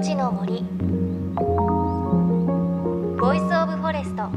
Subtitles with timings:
[0.00, 0.62] 命の森。
[3.20, 4.30] Voice of Forest。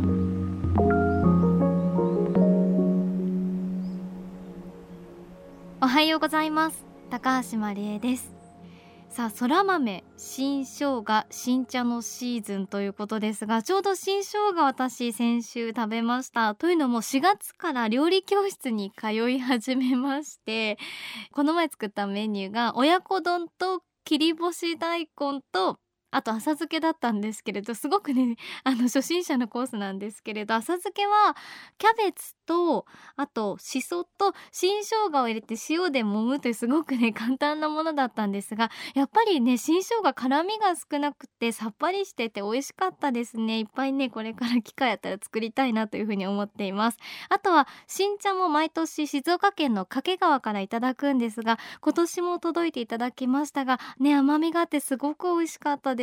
[5.81, 6.85] おはようございます。
[7.09, 8.33] 高橋真理恵です。
[9.07, 16.55] さあそら豆新生姜新茶のシーズンということですがちょうど新生姜私先週食べました。
[16.55, 20.77] というのも4月から料理教室に通い始めまして
[21.31, 25.79] この前作ったメニューが親子丼と切り干し大根と
[26.13, 31.35] あと浅漬けだったんですけれどすごくね あの初心者のコースなんですけれど浅漬けは
[31.77, 43.59] キャベツとあとしそと新生姜を入れて塩で揉むというすごくね 簡単なものだったんですがやっぱりね新生姜辛みが少なくてさっぱりしてて美味しかったですね。
[43.59, 46.97] いっぱいねこれから機会あったら作りたいなというふうに思っています。
[47.29, 56.02] あとは新茶も毎年静岡県の掛川からいただくんですが今年も届いていただきましたがね甘みがあってすごく美味しかったです。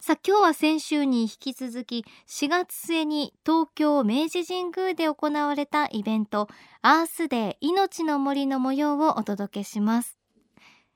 [0.00, 6.48] さあ今日は先週に引き続き4月末に東京明治神宮で行われたイベント
[6.82, 10.18] アースデー命の森の模様をお届けします。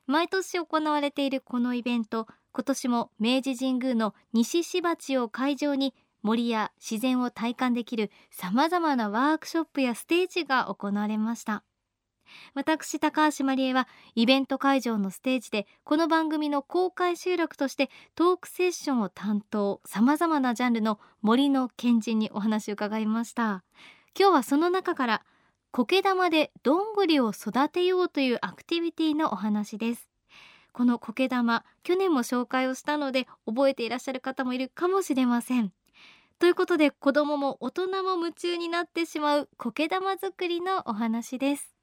[0.06, 11.62] 毎年行われているこのイベント今年も明治神宮の西芝地を会場に森や自然を体感できる様々なワークショップやステージが行われました。
[12.54, 23.64] 私高橋まりえはイベント会場のステージでこの番組の公開収録としてトークセッションを担当さまざまなジャンルの森の賢人にお話を伺いました。
[24.18, 25.22] 今日はその中から
[25.70, 30.08] 苔玉でどんぐりを育てようというアクティビティのお話です。
[30.72, 35.72] この苔玉去年も紹介をしたので覚えていらっしゃる方もいるかもしれません。
[36.38, 41.77] ということで子供も大人も夢中になってしまう苔玉作りのお話です。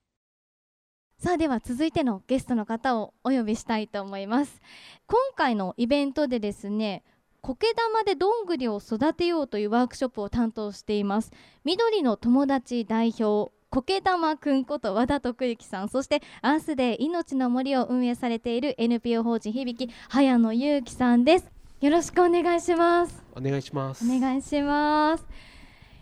[1.25, 4.61] さあでは続いてのゲストの方をお呼びしたいと思います。
[5.07, 7.03] 今回のイベントでですね
[7.41, 11.31] 苔玉でどんぐりを育てようというワークショップを担当しています。
[11.63, 21.51] 緑の友達代表苔玉くんこと和田徳之さんそしてアースデー命の森を運営されている NPO 法人響早野裕樹さんです。
[21.81, 23.23] よろしくお願いします。
[23.35, 24.05] お願いします。
[24.05, 25.25] お願いします。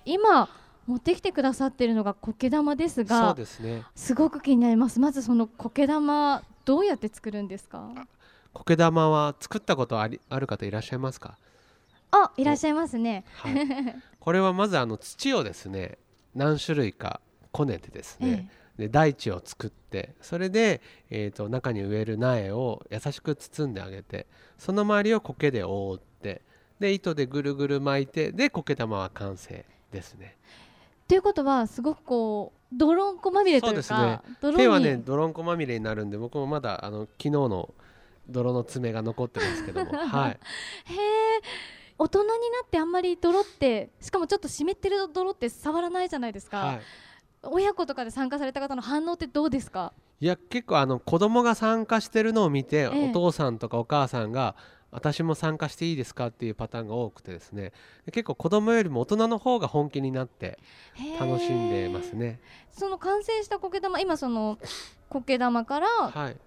[0.04, 0.50] 今
[0.88, 3.84] 持ってきてくださっているのが苔玉ですがそうですね。
[3.96, 5.00] すごく気になります。
[5.00, 7.90] まずその苔玉どうやって作るんですか？
[8.54, 11.38] 苔玉は作ったことありある方いらっしゃいますか？
[12.12, 13.56] あいらっしゃいますね、はい、
[14.20, 15.98] これはまずあの土をですね
[16.36, 17.22] 何種類か
[17.52, 24.28] こねてですね、ええ、で大地を作ってそれで、えーと、中に植える苗を優しく包んであげて
[24.60, 26.42] その周りを苔で覆って
[26.80, 30.36] で糸でぐるぐる巻いてで苔玉は完成ですね。
[31.14, 34.58] ということはすごくこう泥んこまみれというかそうですね。
[34.58, 37.72] 手はね泥んこまみれになるんで僕もまだあの昨日の
[38.28, 39.92] 泥の爪が残ってますけども。
[39.94, 40.32] はい。
[40.32, 40.40] へえ
[42.00, 42.34] 大人にな
[42.66, 46.82] ってあんまり泥ってしかもちょっと湿ってる泥って触らないじゃないですか、はい、
[47.44, 49.94] 親子とかで参加された方の反応ってどうですか？
[50.20, 54.56] いや結構あの子供が参加してるのを見て、ええ、お父さんとかお母さんが
[54.94, 57.74] 私も参加していいですかっていうパターンが多くてですね。
[58.12, 60.60] 結構子供よりも大人の方が本気になって
[61.20, 62.40] 楽しんでますね。
[62.72, 64.60] その完成した苔玉今その
[65.10, 65.88] 苔玉から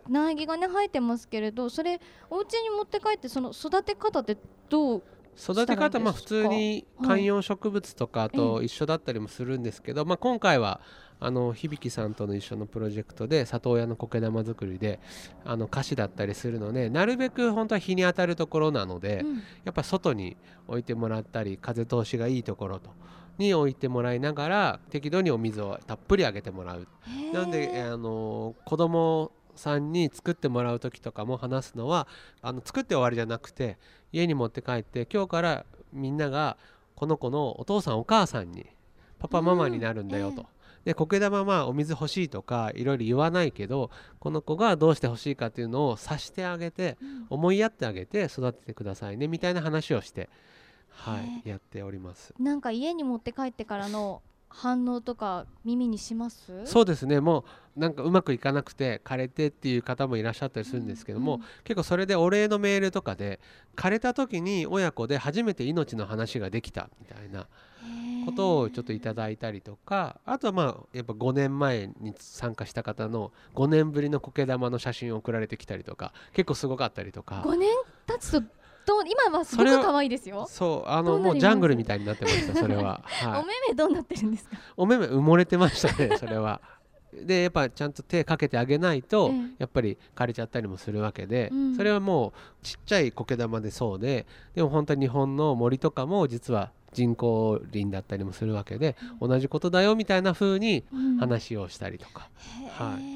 [0.08, 4.36] 苗木がね生えてますけれどそれお家に持って帰ってその育て方って
[4.68, 5.02] どう
[5.38, 10.80] 育て方まあ普通に観葉植物とかと一緒だったりもするんですけど、まあ、今回は
[11.18, 15.00] あの響さんとの一緒のプロジェクトで里親の苔玉作りで
[15.44, 19.34] あの歌詞だったりするのでなるべく本当は日に当たるところなので、うん、
[19.64, 20.36] やっぱ外に
[20.68, 22.90] 置いてもらったり風通しがいいところと
[23.38, 26.86] に置いてもらいながら適度にお水をたっぷりあげてもらう。
[27.32, 32.06] なんであの子供さんに作ってもらう時とかも話すのは
[32.42, 33.78] あの作って終わりじゃなくて
[34.16, 36.56] 家に持って帰って今日からみんなが
[36.94, 38.66] この子のお父さんお母さんに
[39.18, 40.46] パパママになるんだよと。
[40.84, 43.90] で苔玉はお水欲しいとかいろいろ言わないけど
[44.20, 46.96] この子がどうして欲しいかっていうのを察してあげて、
[47.28, 50.30] 思いやってあげて育ててくださいねみたいな話をして、
[50.90, 52.32] はい、やっております。
[52.38, 56.66] なんか家に持って帰ってからの反応とか耳にします？
[56.66, 57.20] そうですね。
[57.20, 57.44] も
[57.76, 63.40] うなんかうまくいかなくて枯れてっていう方もいらっしゃったりするんですけども、うん結構それでお礼のメールとかで
[63.74, 67.48] 枯れた時に親子で初めて命の話ができたみたいな
[68.24, 77.42] ことをちょっといただいたりとかあとはまあやっぱ5年前に参加した方の5年ぶりの苔玉の写真を送られてきたりとか結構すごかったりとか。
[77.44, 77.68] 5年
[78.06, 78.42] 経つと
[78.86, 80.46] どう今はすごく可愛いですよ。
[80.48, 83.40] そうあのもうジャングルみたいになってましたそれは、 はい。
[83.40, 84.56] お、目目どうなってるんですか？
[84.76, 86.60] お目目埋もれてましたねそれは。
[87.12, 89.40] でやっぱちゃんと手かけてあげないと、ええ。
[89.58, 91.76] やっぱり枯れちゃったりもするわけで、うん。
[91.76, 101.16] それはもうちっちゃい苔玉でそうででも本当に日本の森とかも実は人工林だったりもするわけで、同じことだよみたいな風にうん。
[101.18, 102.28] 話をしたりとか、
[102.78, 103.15] はへー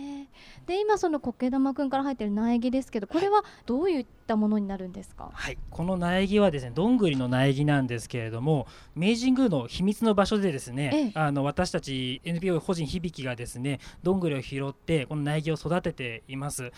[0.70, 5.28] で今その苔玉くんから入ってる苗木ですけどこれはどういったものになるんですか？
[5.32, 11.12] はい、この苗木はですねどんぐりの苗木なんですけれども明治神宮の秘密の場所でですね、ええ。
[11.16, 16.70] あの私たち NPO 法人響がですねどんぐりを拾ってこの苗木を育てています。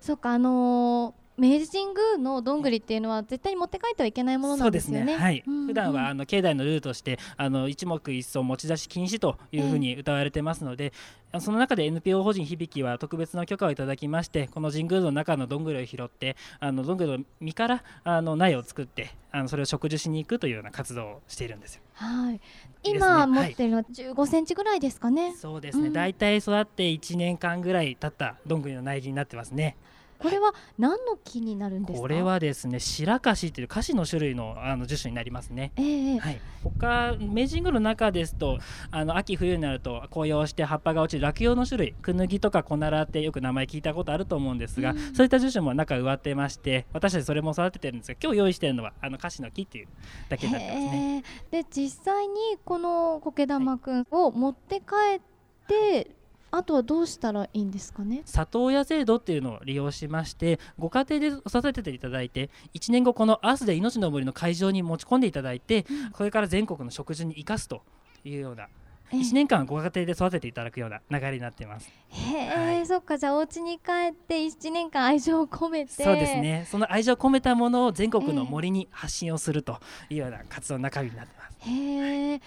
[0.00, 5.04] そっかあのー明治神宮のどんぐりっていうのは絶対に持って帰ってはいけないものそうんですね。
[5.04, 10.92] ねはい、うんうん普段はあの境内のルールとしてあの一目一層持ち出し禁止というふうに歌われてますので、
[11.30, 21.82] あのその中で NPO 法人響は特別な許可をいただきましてこの神宮の中のどんぐりを拾ってあのどんぐりの実からあの苗を作ってあのそれを植樹しに行くというような活動をしているんですよ。
[21.94, 22.40] はい。
[22.82, 25.34] 今持ってるのは15センチぐらいですかね。
[25.34, 29.76] そうですね、うん大体育って1年間ぐらい経ったどんぐりの苗木になってますね。
[30.22, 32.00] これは何の木になるんですか？
[32.00, 32.22] これ。
[32.22, 35.72] はですね白樫っていう樫の種類のあの樹種になりますね。
[35.76, 38.58] ええはい、他明治神宮の中ですと
[38.90, 49.88] あの秋冬になると紅葉して葉っぱが落ちる落葉の種類クヌギとかコナラってよく名前聞いたことあると思うんですが、うんそういった樹種も中植わってまして私たちそれも育ててるんですが今日用意してるのはあの樫の木っていう
[50.28, 51.24] だけになってますね。
[51.50, 52.34] で実際に
[52.64, 55.20] この苔玉くんを持って帰っ
[55.66, 56.10] て、
[56.52, 58.22] あとはどうしたらいいんですかね？
[58.26, 67.82] 里親制度っていうのを利用しましてご家庭で育てていただいて1年後このアースで命の森の会場に持ち込んでいただいて、これから全国の食事に生かすと
[68.24, 68.68] いうような
[69.12, 71.90] ええ1年間ご家庭で育てていただくような流れになっています。
[72.08, 75.92] へえ、はいそっかじゃあお家に帰って1年間愛情を込めて。
[75.92, 76.34] そうです。
[76.36, 79.78] ねその愛情を込めたものを全国の森に発信をすると
[80.08, 81.56] いうような活動の中身になってます。
[81.68, 82.40] へえ。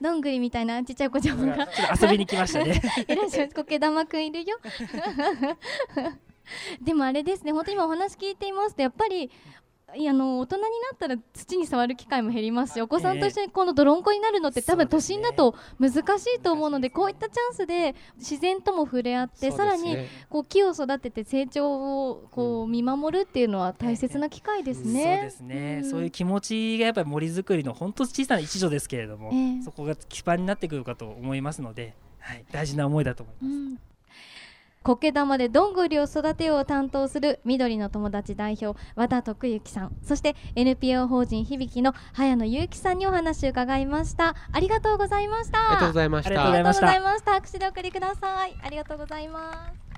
[0.00, 1.68] どんぐりみたいなちっちゃい子ちゃんが
[2.00, 2.80] 遊びに来ましたね。
[3.06, 4.58] いらっしゃる苔玉くんいるよ
[6.80, 9.30] でもあれですね本当に今お話聞いていますとやっぱり
[9.92, 19.96] あの大人になったら土に触る機会も減りますしお子さんと一緒にこの泥んこになるのって多分都心だと難しいと思うのでこういったチャンスで自然とも触れ合って、さらに
[20.28, 25.02] こう木を育てて成長をこう見守るっていうのは大切な機会ですね。
[25.02, 25.90] そうですね、うん。
[25.90, 29.62] そういう気持ちがやっぱり森づくりの本当小さな一助ですけれども、ええ。
[29.62, 33.46] そこが基盤になってくるかと思いますので、はい、大事な思いだと思います。
[33.46, 33.89] うん
[34.82, 39.96] 苔玉でどんぐりを育てようを担当する緑の友達代表和田徳之さん。
[40.02, 44.34] そして NPO 法人響の早野祐樹さんにお話を伺いました。
[44.52, 45.58] ありがとうございました。
[45.58, 46.30] ありがとうございました。
[46.30, 47.32] ありがとうございました。
[47.32, 48.56] 拍手でお送りください。
[48.62, 49.90] ありがとうございます。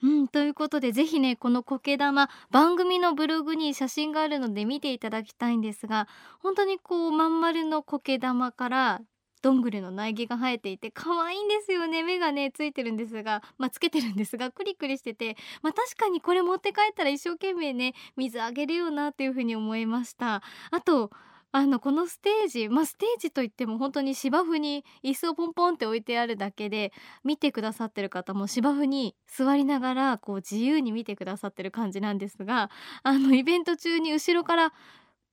[0.00, 6.06] うん、ということでぜひねこの苔玉番組のブログに写真があるので見ていただきたいんですが
[6.38, 9.00] 本当にこうまん丸の苔玉から
[9.40, 12.02] どんぐりの苗木が生えていて可愛いんですよね。
[12.02, 20.42] 目がねついてるんですがまあつけてるんですがクリクリしててまあ確かにこれ持って帰ったら一生懸命ね水あげるよなっていうふうに思いました。
[20.70, 21.10] あと
[21.50, 26.92] あのこのステージまあステージといっても本当に芝生に椅子をポンポンって置いてあるだけで
[27.24, 32.70] 見てくださってる方も芝生に座りながらこう自由に見てくださってる感じなんですが
[33.02, 34.72] あのイベント中に後ろから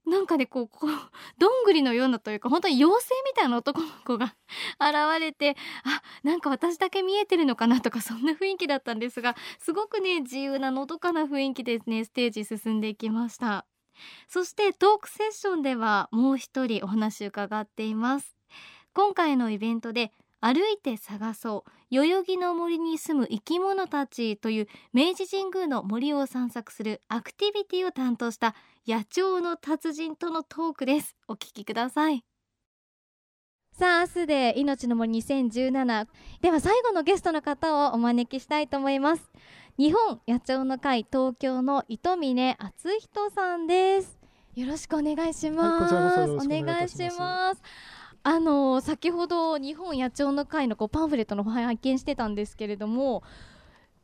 [0.06, 0.90] なんかねこうこう
[1.40, 4.36] どんぐりのようなというか本当に妖精みたいな男の子が
[4.80, 13.66] 現れてあなんか私だけ見えてるのかなとかそんな雰囲気だったんですがすごくね自由なのどかな雰囲気でねステージ進んでいきました。
[14.28, 18.36] そしてトークセッションではもう一人お話伺っています。
[18.94, 20.12] 今回のイベントで
[20.46, 21.72] 歩いて探そう。
[21.90, 28.54] 代々木の森に住む生き物たちという明治神宮の森を散策するアクティビティを担当した
[28.88, 31.16] 野鳥の達人とのトークです。
[31.28, 32.24] お聞きください。
[33.72, 36.08] さあ明日で命の森2017
[36.42, 39.32] では最後のゲストの方をお招きしたいと思います。
[39.80, 44.20] 日本野鳥の会東京の糸峰敦人さんです。
[44.54, 47.62] よろしくお願いします、はいこちらこそよろしくお願いいお願いしたします。
[48.28, 53.22] あの先ほど日本野鳥の会のこうパンフレットの方拝見してたんですけれども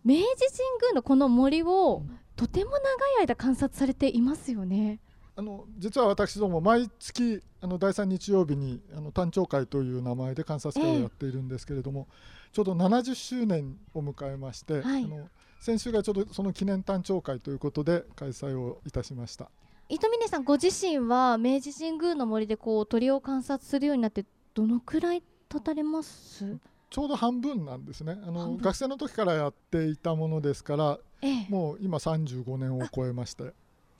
[0.06, 2.04] 明治神宮のこの森を
[2.36, 2.82] とても長い
[3.22, 5.00] 間観察されていますよね。
[5.36, 19.50] あの実は私ども毎月あの第3日曜日にあの誕生会という名前で観察会をやっているんですけれども、えちょうど70周年を迎えまして、はい、あの先週がちょうどその記念誕生会ということで開催をいたしました
[19.92, 26.60] 糸峰さんご自身は明治神宮の森でこう鳥を観察するようになってどのくらい経たれます？
[26.90, 28.18] ちょうど半分なんですね。
[28.26, 33.54] あの学生の時からやっていたものですから、ええ、もう今35年を超えまして。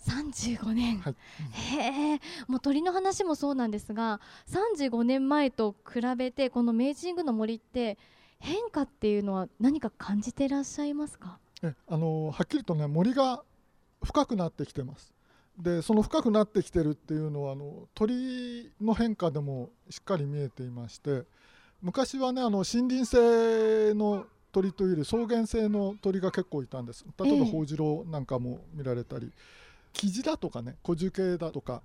[0.08, 1.16] 35年、はい、
[1.52, 2.20] へえ。
[2.48, 7.98] もう鳥の話もそうなんですが35年前と比べてこの明治神宮の森って
[8.40, 11.38] 変化っていうのは何か感じていらっしゃいますか？
[11.64, 13.44] えあのはっきりとね森が
[14.06, 15.14] 深くなってきてます
[15.58, 21.24] でその深くなってきてるっていうのはあの鳥の変化でもしっかり見えていまして
[21.82, 27.06] 昔はねあの森林性の鳥というより草原性の鳥が結構いたんです。
[27.18, 29.32] 例えばホウジロウなんかも見られたり、えー、
[29.94, 31.82] キジだとかねコジュ系だとか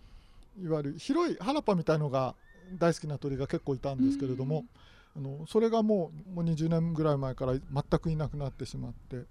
[0.60, 2.34] いわゆる広い原っぱみたいのが
[2.78, 4.64] 大好きな鳥が結構いたんですけれども、
[5.16, 9.22] あのそれがもうもう20年ぐらい前から全くいなくなってしまって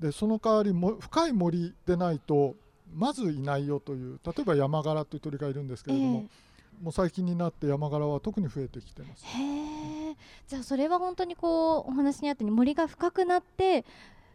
[0.00, 2.56] でその代わりも深い森でないと
[2.94, 6.28] まずいないよという例えばヤマガラという鳥がいるんですけれども、
[6.80, 9.24] えー、もう最近になってヤマガラは特に増えてきてます。
[9.24, 13.84] へじゃあそれは本当にこうお話にあったように森が深くなって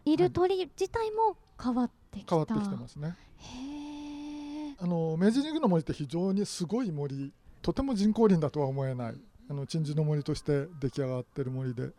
[0.04, 3.16] いる鳥自体も変わってきた、変わってきてますね。
[3.38, 9.14] へあの明治神宮の森って非常にすごい森とても人工林だとは思えない
[9.50, 11.90] あの鎮守の森として出来上がってる森で。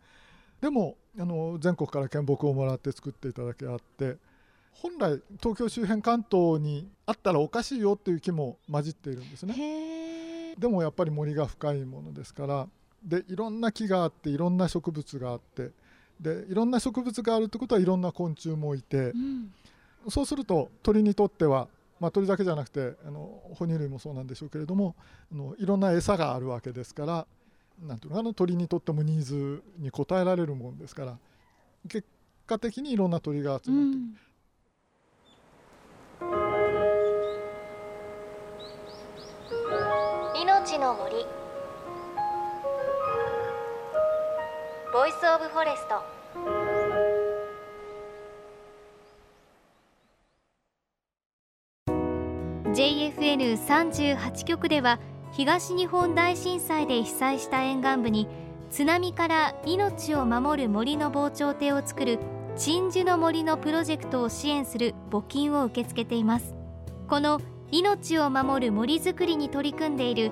[0.62, 4.18] でもあの全国から献木をもらって作っていただけあって
[4.82, 10.56] 本来東京周辺関東にあったらおかしいよっていう木も混じっているんですね。
[10.58, 12.68] でもやっぱり森が深いものですから
[13.04, 15.72] でいろんな木があっていろんな植物があって
[16.20, 19.54] でいろんな植物があるってことはいろんな昆虫もいて、うん、
[20.10, 21.68] そうすると鳥にとっては
[22.00, 24.96] まあ、鳥だけじゃなくてあの哺乳類もそうなんでしょうけれども
[25.34, 27.28] あのいろんな餌があるわけですから
[27.82, 31.18] なんていうのかな鳥にとってもニーズに応えられるもんですから
[31.88, 32.08] 結
[32.48, 34.00] 果的にいろんな鳥が集まってくる。
[34.00, 34.29] 命
[40.90, 41.18] の森。
[44.92, 46.02] Voice of Forest。
[52.74, 55.00] JFN38 局では
[55.32, 58.28] 東日本大震災で被災した沿岸部に
[58.72, 62.18] 津波から命を守る森の防潮堤を作る
[62.56, 66.56] 鎮守の森のプロジェクトを支援する募金を受け付けています。
[67.08, 67.40] この
[67.72, 70.32] 命を守る森づくりに取り組んでいる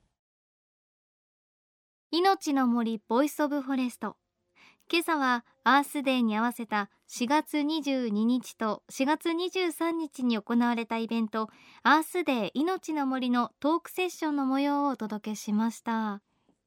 [2.13, 4.17] 命の森 Voice of Forest。
[4.91, 11.47] 今朝はアースデーに合わせた4月22日と4月23日に行われたイベント
[11.83, 16.21] アースデー命の森のトークセッションの模様をお届けしました。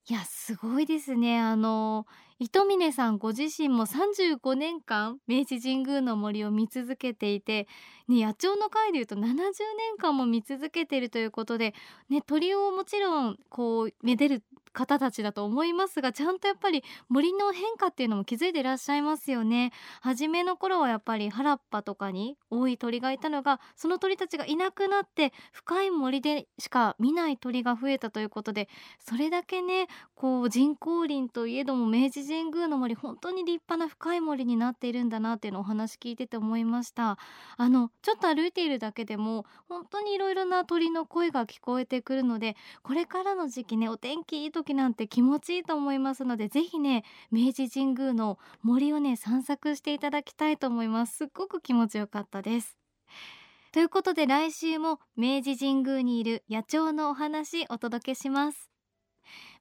[0.09, 1.39] いやすごいですね。
[1.39, 2.07] あの
[2.39, 7.69] 糸峰さんご自身も35年間明治神宮の森を見続けていて、
[8.09, 11.75] ね、野鳥の会でいうと70年間も見続けているということで、
[12.09, 14.43] ね、鳥をもちろんこうめでる
[14.75, 19.73] 方たちだと思いますがちゃんとやっぱり森の変化っていうのも気づいていらっしゃいますよね。
[20.03, 37.19] 初めの頃はやっぱり原っぱとかに多い鳥がいたのがその鳥たちがいなくなって深い森でしか見ない鳥が増えたということでそれだけねこう人工林といえども明治神宮の森本当に立派な深い森になっているんだなっていうのをお話聞いてて思いました。
[37.57, 51.17] あのちょっと歩いているだけでも本当にいろいろな鳥の声が聞こえてくるのでこれからの時期ねお天気いい時なんて気持ちいいと思いますのでぜひね明治神宮の森をね散策していただきたいと思います。
[51.17, 52.77] すっごく気持ちよかったです。
[53.73, 58.71] ということで来週も明治神宮にいる野鳥のお話お届けします。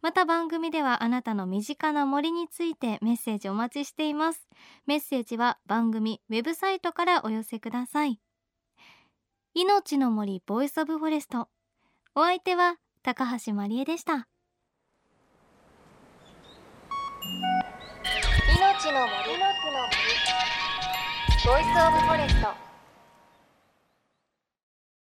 [0.02, 4.48] また番組ではあなたの身近な森についてメッセージお待ちしています。
[4.86, 8.20] メッセージは番組ウェブサイトからお寄せください。
[9.54, 11.48] 命の森 Voice of Forest。
[12.16, 14.28] お相手は高橋真理恵でした。
[18.92, 19.14] の森。
[21.46, 22.73] Voice of Forest。